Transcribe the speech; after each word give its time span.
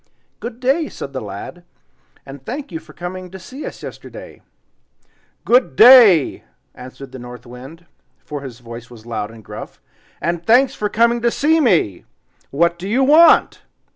"Good 0.39 0.59
day!" 0.59 0.89
said 0.89 1.13
the 1.13 1.21
lad, 1.21 1.63
and 2.25 2.43
"thank 2.43 2.71
you 2.71 2.79
for 2.79 2.91
coming 2.91 3.29
to 3.29 3.37
see 3.37 3.67
us 3.67 3.83
yesterday." 3.83 4.41
"GOOD 5.45 5.75
DAY!" 5.75 6.43
answered 6.73 7.11
the 7.11 7.19
North 7.19 7.45
Wind, 7.45 7.85
for 8.25 8.41
his 8.41 8.61
voice 8.61 8.89
was 8.89 9.05
loud 9.05 9.29
and 9.29 9.45
gruff, 9.45 9.79
"AND 10.19 10.43
THANKS 10.47 10.73
FOR 10.73 10.89
COMING 10.89 11.21
TO 11.21 11.29
SEE 11.29 11.59
ME. 11.59 12.05
WHAT 12.49 12.79
DO 12.79 12.89
YOU 12.89 13.03
WANT?" 13.03 13.61